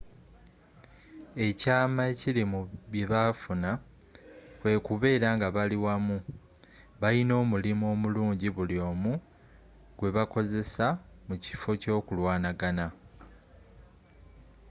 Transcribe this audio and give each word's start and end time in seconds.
ekyama 1.45 2.01
ekili 2.11 2.43
mu 2.51 2.61
byebafuna 2.91 3.71
kwe 4.59 4.73
kubera 4.87 5.27
nga 5.35 5.47
bali 5.55 5.77
wamu 5.85 6.17
balina 7.01 7.33
omulimu 7.43 7.83
omulunjji 7.93 8.49
buli 8.55 8.77
omu 8.89 9.13
gwebakozessa 9.97 10.85
mukifo 11.27 11.69
kyokulwanagana 11.81 12.85